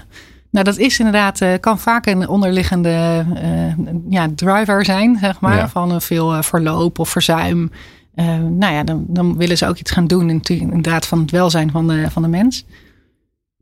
[0.49, 5.55] nou, dat is inderdaad, uh, kan vaak een onderliggende uh, ja, driver zijn, zeg maar,
[5.55, 5.69] Ja.
[5.69, 7.71] van een veel uh, verloop of verzuim.
[8.15, 11.71] Uh, nou ja, dan, dan willen ze ook iets gaan doen, inderdaad, van het welzijn
[11.71, 12.65] van de, van de mens.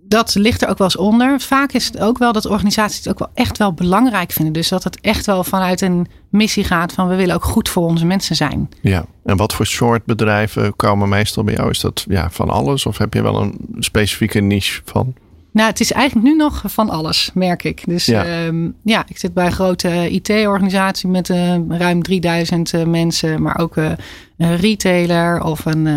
[0.08, 1.40] Dat ligt er ook wel eens onder.
[1.40, 4.54] Vaak is het ook wel dat organisaties het ook wel echt wel belangrijk vinden.
[4.54, 7.84] Dus dat het echt wel vanuit een missie gaat van we willen ook goed voor
[7.84, 8.70] onze mensen zijn.
[8.82, 11.70] Ja, en wat voor soort bedrijven komen meestal bij jou?
[11.70, 15.14] Is dat ja, van alles of heb je wel een specifieke niche van?
[15.52, 17.84] Nou, het is eigenlijk nu nog van alles, merk ik.
[17.86, 18.24] Dus Ja.
[18.24, 18.52] ja,
[18.84, 23.76] ja ik zit bij een grote IT-organisatie met uh, ruim 3000 uh, mensen, maar ook
[23.76, 23.92] uh,
[24.38, 25.88] een retailer of een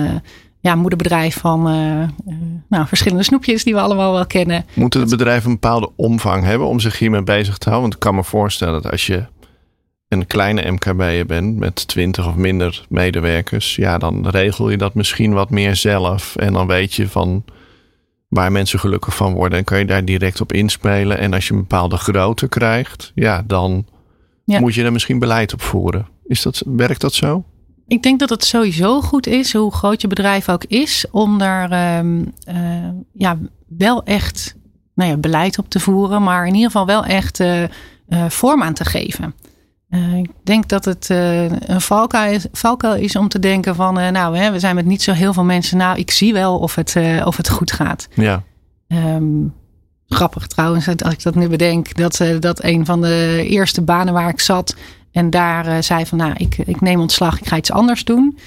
[0.60, 2.08] ja, moederbedrijf van uh,
[2.68, 4.64] nou, verschillende snoepjes die we allemaal wel kennen.
[4.74, 7.82] Moeten de bedrijven een bepaalde omvang hebben om zich hiermee bezig te houden?
[7.82, 9.24] Want ik kan me voorstellen dat als je
[10.08, 15.32] een kleine MKB'er bent met 20 of minder medewerkers, ja, dan regel je dat misschien
[15.32, 16.36] wat meer zelf.
[16.36, 17.44] En dan weet je van
[18.28, 19.58] waar mensen gelukkig van worden.
[19.58, 21.18] En kan je daar direct op inspelen.
[21.18, 23.86] En als je een bepaalde grootte krijgt, ja, dan
[24.44, 24.60] Ja.
[24.60, 26.06] moet je er misschien beleid op voeren.
[26.26, 27.44] Is dat, werkt dat zo?
[27.88, 31.70] Ik denk dat het sowieso goed is, hoe groot je bedrijf ook is, om daar
[31.70, 34.56] ehm, eh, ja, wel echt
[34.94, 37.70] nou ja, beleid op te voeren, maar in ieder geval wel echt eh, eh,
[38.28, 39.34] vorm aan te geven.
[40.16, 44.52] Ik denk dat het een valkuil is, valkuil is om te denken van, nou, hè,
[44.52, 45.76] we zijn met niet zo heel veel mensen.
[45.76, 48.08] Nou, ik zie wel of het, of het goed gaat.
[48.14, 48.42] Ja,
[48.88, 49.46] Ehm,
[50.06, 54.28] grappig trouwens, als ik dat nu bedenk, dat, dat een van de eerste banen waar
[54.28, 54.76] ik zat
[55.18, 58.38] en daar eh, zei van, nou, ik, ik neem ontslag, ik ga iets anders doen.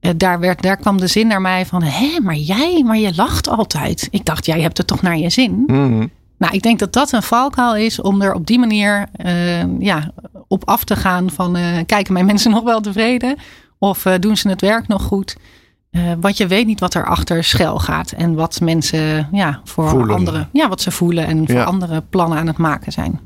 [0.00, 3.12] Eh, daar, werd, daar kwam de zin naar mij van, hé, maar jij, maar je
[3.14, 4.08] lacht altijd.
[4.10, 5.62] Ik dacht, jij hebt het toch naar je zin?
[5.66, 6.06] Mhm.
[6.38, 10.10] Nou, ik denk dat dat een valkuil is om er op die manier eh, ja,
[10.48, 13.36] op af te gaan van eh, kijken mijn mensen nog wel tevreden
[13.78, 15.36] of doen ze het werk nog goed?
[16.20, 20.16] Want je weet niet wat er achter schuil gaat en wat mensen ja, voor Voelen.
[20.16, 21.64] anderen, ja, wat ze voelen en voor Ja.
[21.64, 23.20] andere plannen aan het maken zijn.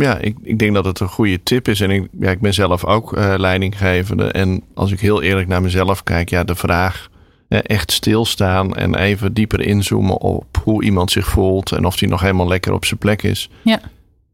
[0.00, 1.80] Ja, ik, ik denk dat het een goede tip is.
[1.80, 4.24] En ik, ja, ik ben zelf ook eh, leidinggevende.
[4.24, 7.08] En als ik heel eerlijk naar mezelf kijk, ja, de vraag
[7.48, 12.20] echt stilstaan en even dieper inzoomen op hoe iemand zich voelt en of hij nog
[12.20, 13.50] helemaal lekker op zijn plek is.
[13.64, 13.80] Ja.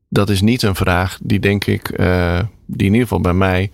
[0.09, 3.71] Dat is niet een vraag die denk ik, eh, die in ieder geval bij mij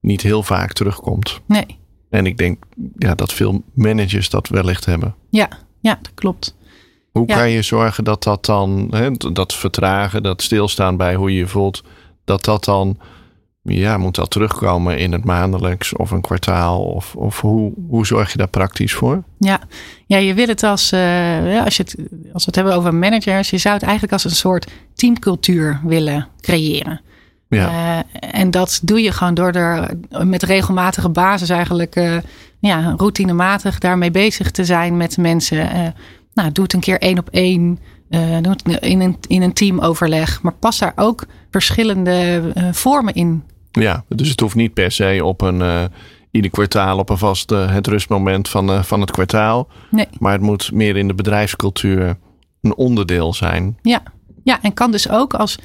[0.00, 1.40] niet heel vaak terugkomt.
[1.46, 1.66] Nee,
[2.10, 2.64] En ik denk
[2.96, 5.14] ja, dat veel managers dat wellicht hebben.
[5.30, 5.48] ja,
[5.80, 6.55] ja dat klopt.
[7.16, 7.36] Hoe Ja.
[7.36, 11.46] kan je zorgen dat dat dan, hè, dat vertragen, dat stilstaan bij hoe je je
[11.46, 11.82] voelt,
[12.24, 12.98] dat dat dan,
[13.62, 16.84] ja, moet dat terugkomen in het maandelijks of een kwartaal?
[16.84, 19.22] Of, of hoe, hoe zorg je daar praktisch voor?
[19.38, 19.60] Ja,
[20.06, 21.96] ja je wil het als, eh, als, je het,
[22.32, 26.28] als we het hebben over managers, je zou het eigenlijk als een soort teamcultuur willen
[26.40, 27.00] creëren.
[27.48, 29.90] Ja, Eh, en dat doe je gewoon door er
[30.26, 32.16] met regelmatige basis eigenlijk eh,
[32.58, 35.94] ja, routinematig daarmee bezig te zijn met mensen.
[36.36, 37.78] Nou, doe het een keer één op één.
[38.42, 40.42] doe het in een, in een teamoverleg.
[40.42, 45.20] Maar pas daar ook verschillende eh, vormen in Ja, dus het hoeft niet per se
[45.24, 45.84] op een uh,
[46.30, 49.68] ieder kwartaal op een vast het rustmoment van, van het kwartaal.
[49.90, 50.08] Nee.
[50.18, 52.16] Maar het moet meer in de bedrijfscultuur
[52.60, 53.78] een onderdeel zijn.
[53.82, 54.02] Ja,
[54.44, 55.58] ja en kan dus ook als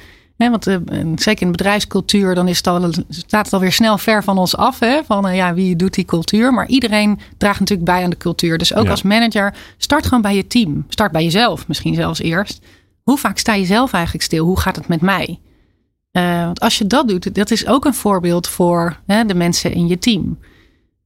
[0.50, 0.76] want uh,
[1.14, 4.56] zeker in de bedrijfscultuur, dan is het al, staat het alweer snel ver van ons
[4.56, 4.78] af.
[4.78, 5.00] Hè?
[5.04, 6.52] Van uh, ja, wie doet die cultuur?
[6.52, 8.58] Maar iedereen draagt natuurlijk bij aan de cultuur.
[8.58, 10.84] Dus ook als manager, start gewoon bij je team.
[10.88, 12.60] Start bij jezelf misschien zelfs eerst.
[13.02, 14.44] Hoe vaak sta je zelf eigenlijk stil?
[14.44, 15.40] Hoe gaat het met mij?
[16.12, 19.72] Uh, want als je dat doet, dat is ook een voorbeeld voor hè, de mensen
[19.72, 20.38] in je team.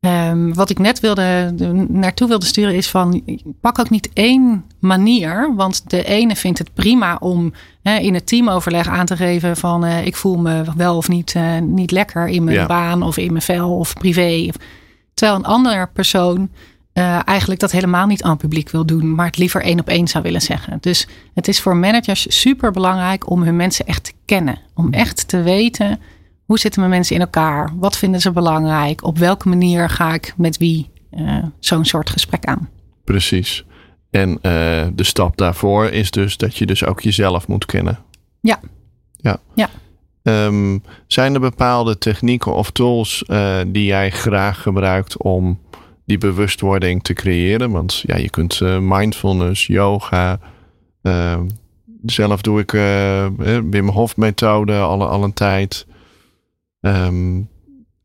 [0.07, 1.55] Um, wat ik net wilde,
[1.89, 3.23] naartoe wilde sturen is van
[3.61, 5.55] pak ook niet één manier.
[5.55, 10.07] Want de ene vindt het prima om in het teamoverleg aan te geven van uh,
[10.07, 13.43] ik voel me wel of niet, uh, niet lekker in mijn baan of in mijn
[13.43, 14.49] vel of privé.
[15.15, 16.51] Terwijl een andere persoon
[16.95, 20.09] uh, eigenlijk dat helemaal niet aan publiek wil doen, maar het liever één op één
[20.09, 20.79] zou willen zeggen.
[20.81, 24.59] Dus het is voor managers super belangrijk om hun mensen echt te kennen.
[24.75, 26.01] Om echt te weten
[26.47, 27.73] hoe zitten mijn mensen in elkaar?
[27.77, 29.05] Wat vinden ze belangrijk?
[29.05, 32.69] Op welke manier ga ik met wie uh, zo'n soort gesprek aan?
[33.05, 33.65] Precies.
[34.11, 34.39] En uh,
[34.93, 37.99] de stap daarvoor is dus dat je dus ook jezelf moet kennen.
[38.41, 38.61] Ja.
[39.17, 39.39] Ja.
[39.55, 39.69] ja.
[40.23, 45.61] Um, zijn er bepaalde technieken of tools uh, die jij graag gebruikt om
[46.05, 47.71] die bewustwording te creëren?
[47.71, 50.39] Want ja, je kunt mindfulness, yoga.
[51.03, 51.47] Ehm,
[52.05, 52.71] zelf doe ik
[53.71, 55.87] Wim Hof methode al, al een tijd.
[56.87, 57.49] Um,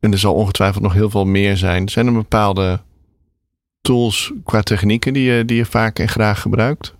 [0.00, 1.88] en er zal ongetwijfeld nog heel veel meer zijn.
[1.88, 2.80] Zijn er bepaalde
[3.80, 6.94] tools qua technieken die je, die je vaak en graag gebruikt?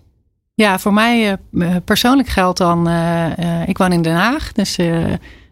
[0.54, 4.78] Ja, voor mij uh, persoonlijk geldt dan, uh, uh, ik woon in Den Haag, dus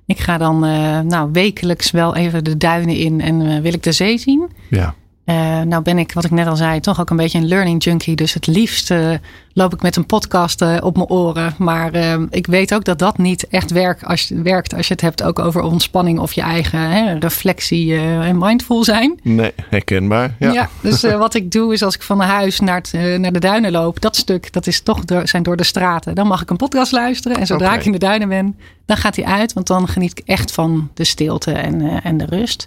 [0.06, 0.58] ik ga dan
[1.06, 4.50] nou, wekelijks wel even de duinen in en wil ik de zee zien.
[4.68, 4.94] Ja.
[5.30, 7.84] Uh, nou ben ik, wat ik net al zei, toch ook een beetje een learning
[7.84, 8.16] junkie.
[8.16, 9.10] Dus het liefst uh,
[9.52, 11.54] loop ik met een podcast uh, op mijn oren.
[11.58, 11.94] Maar
[12.30, 15.22] ik weet ook dat dat niet echt werkt als, je, werkt als je het hebt
[15.22, 19.20] ook over ontspanning of je eigen hè, reflectie en mindful zijn.
[19.22, 20.34] Nee, herkenbaar.
[20.38, 23.38] Ja, ja dus wat ik doe is als ik van huis naar, het, naar de
[23.38, 26.14] duinen loop, dat stuk, dat is toch door, zijn door de straten.
[26.14, 27.36] Dan mag ik een podcast luisteren.
[27.36, 27.78] En zodra okay.
[27.78, 29.52] ik in de duinen ben, dan gaat hij uit.
[29.52, 32.66] Want dan geniet ik echt van de stilte en, en de rust.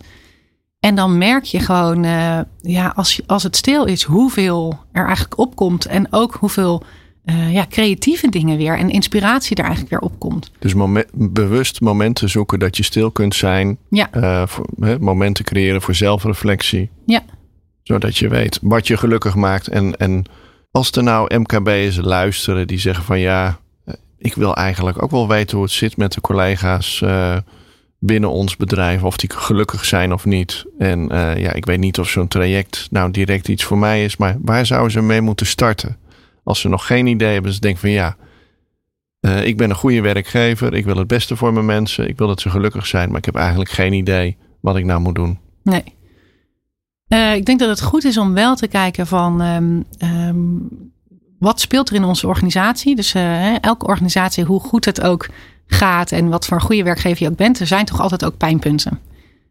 [0.84, 5.38] En dan merk je gewoon, uh, ja, als, als het stil is, hoeveel er eigenlijk
[5.38, 5.86] opkomt.
[5.86, 6.84] En ook hoeveel
[7.26, 10.52] uh, ja, creatieve dingen weer en inspiratie er eigenlijk weer opkomt.
[10.60, 13.78] Dus moment, bewust momenten zoeken dat je stil kunt zijn.
[13.90, 14.10] Ja.
[14.14, 16.90] Uh, voor, hè, momenten creëren voor zelfreflectie.
[17.06, 17.22] Ja.
[17.84, 19.68] Zodat je weet wat je gelukkig maakt.
[19.68, 20.26] En, en
[20.72, 23.60] als er nou MKB'ers luisteren die zeggen van ja,
[24.18, 27.04] ik wil eigenlijk ook wel weten hoe het zit met de collega's
[28.06, 30.66] binnen ons bedrijf, of die gelukkig zijn of niet.
[30.78, 34.18] En uh, ja, ik weet niet of zo'n traject nou direct iets voor mij is,
[34.18, 35.98] maar waar zouden ze mee moeten starten?
[36.44, 38.16] Als ze nog geen idee hebben, ze denken van ja,
[39.22, 42.28] uh, ik ben een goede werkgever, ik wil het beste voor mijn mensen, ik wil
[42.28, 45.40] dat ze gelukkig zijn, maar ik heb eigenlijk geen idee wat ik nou moet doen.
[45.64, 45.84] Nee.
[47.08, 50.70] Uh, ik denk dat het goed is om wel te kijken van um, um,
[51.40, 52.96] wat speelt er in onze organisatie.
[52.96, 53.14] Dus
[53.62, 55.30] elke organisatie, hoe goed het ook
[55.68, 58.38] gaat en wat voor een goede werkgever je ook bent, er zijn toch altijd ook
[58.38, 59.00] pijnpunten.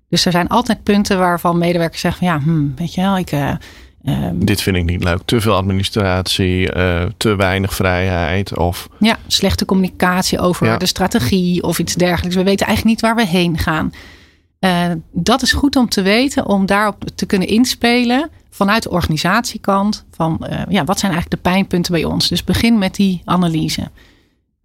[0.09, 3.33] Dus er zijn altijd punten waarvan medewerkers zeggen van ja, hmm, weet je wel, ik.
[3.33, 3.55] Uh,
[4.05, 5.21] um, Dit vind ik niet leuk.
[5.25, 8.89] Te veel administratie, uh, te weinig vrijheid of.
[8.99, 10.77] Ja, slechte communicatie over ja.
[10.77, 12.37] de strategie of iets dergelijks.
[12.37, 13.93] We weten eigenlijk niet waar we heen gaan.
[14.61, 20.05] Uh, dat is goed om te weten, om daarop te kunnen inspelen vanuit de organisatiekant.
[20.11, 22.29] Van ja, wat zijn eigenlijk de pijnpunten bij ons?
[22.29, 23.91] Dus begin met die analyse.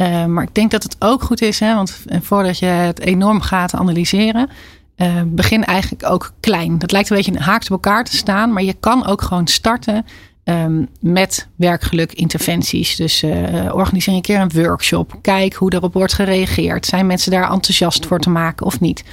[0.02, 3.42] Uh, maar ik denk dat het ook goed is, hè, want voordat je het enorm
[3.42, 4.50] gaat analyseren,
[4.98, 6.78] uh, begin eigenlijk ook klein.
[6.78, 10.06] Dat lijkt een beetje haaks op elkaar te staan, maar je kan ook gewoon starten
[10.44, 12.96] um, met werkgeluk interventies.
[12.96, 13.24] Dus
[13.72, 15.18] organiseer een keer een workshop.
[15.22, 16.86] Kijk hoe erop wordt gereageerd.
[16.86, 19.04] Zijn mensen daar enthousiast voor te maken of niet?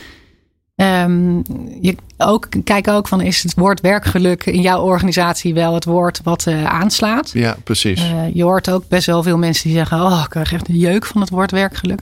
[0.77, 1.43] Um,
[1.81, 6.21] je ook, kijk ook van is het woord werkgeluk in jouw organisatie wel het woord
[6.23, 7.31] wat uh, aanslaat.
[7.33, 8.03] Ja, precies.
[8.03, 10.79] Uh, je hoort ook best wel veel mensen die zeggen: Oh, ik krijg echt een
[10.79, 12.01] jeuk van het woord werkgeluk.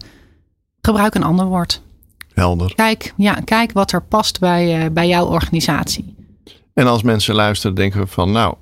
[0.81, 1.83] Gebruik een ander woord.
[2.35, 2.75] Helder.
[2.75, 6.15] Kijk, ja, kijk wat er past bij, uh, bij jouw organisatie.
[6.75, 8.55] En als mensen luisteren, denken we van: Nou,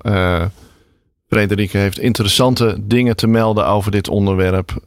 [1.29, 4.83] Frederike heeft interessante dingen te melden over dit onderwerp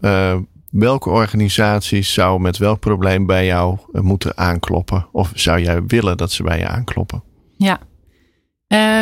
[0.74, 5.08] welke organisaties zou met welk probleem bij jou eh, moeten aankloppen?
[5.12, 7.24] Of zou jij willen dat ze bij je aankloppen?
[7.58, 7.80] Ja.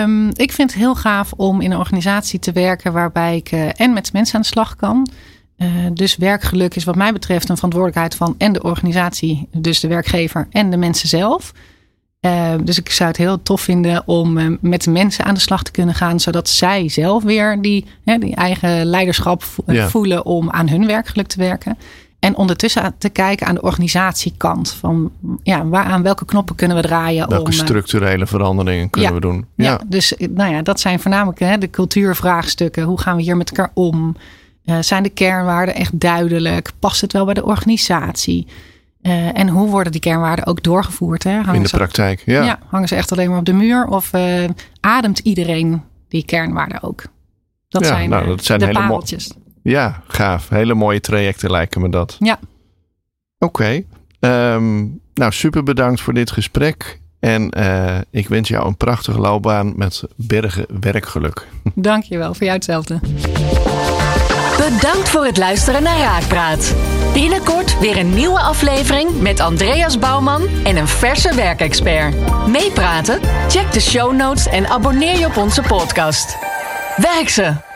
[0.03, 3.69] Um, ik vind het heel gaaf om in een organisatie te werken waarbij ik uh,
[3.75, 5.09] en met mensen aan de slag kan.
[5.57, 9.87] Uh, dus werkgeluk is wat mij betreft een verantwoordelijkheid van en de organisatie, dus de
[9.87, 11.51] werkgever en de mensen zelf.
[12.25, 15.63] Uh, dus ik zou het heel tof vinden om uh, met mensen aan de slag
[15.63, 19.89] te kunnen gaan, zodat zij zelf weer die, hè, die eigen leiderschap vo ja.
[19.89, 21.77] voelen om aan hun werkgeluk te werken.
[22.19, 24.71] En ondertussen te kijken aan de organisatiekant.
[24.71, 25.11] Van
[25.43, 27.29] ja, waar, aan welke knoppen kunnen we draaien?
[27.29, 29.45] Welke om, structurele veranderingen kunnen we doen?
[29.55, 29.65] Ja.
[29.65, 29.81] ja.
[29.87, 32.83] dus nou ja, dat zijn voornamelijk hè, de cultuurvraagstukken.
[32.83, 34.15] Hoe gaan we hier met elkaar om?
[34.65, 36.71] Uh, zijn de kernwaarden echt duidelijk?
[36.79, 38.47] Past het wel bij de organisatie?
[39.03, 41.23] Uh, en hoe worden die kernwaarden ook doorgevoerd?
[41.23, 41.53] Hè?
[41.53, 42.43] In de praktijk, ja.
[42.43, 42.59] ja.
[42.67, 43.85] Hangen ze echt alleen maar op de muur?
[43.85, 44.43] Of uh,
[44.79, 47.03] ademt iedereen die kernwaarden ook?
[47.67, 49.33] Dat zijn, nou, dat zijn de hele pareltjes.
[49.63, 50.49] Ja, gaaf.
[50.49, 52.15] Hele mooie trajecten lijken me dat.
[52.19, 52.39] Ja.
[53.39, 53.45] Oké.
[53.45, 53.75] Okay.
[53.75, 53.85] Um,
[54.19, 56.99] ehm, nou, super bedankt voor dit gesprek.
[57.19, 61.47] En uh, ik wens jou een prachtige loopbaan met bergen werkgeluk.
[61.75, 62.99] Dankjewel, voor jou hetzelfde.
[64.57, 66.75] Bedankt voor het luisteren naar Raakpraat.
[67.13, 72.15] Binnenkort weer een nieuwe aflevering met Andreas Bouwman en een verse werkexpert.
[72.47, 73.19] Meepraten?
[73.49, 76.37] Check de show notes en abonneer je op onze podcast.
[76.97, 77.70] Werk ze!